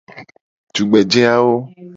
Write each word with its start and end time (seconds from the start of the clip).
Tugbeje 0.73 1.21
awo. 1.35 1.55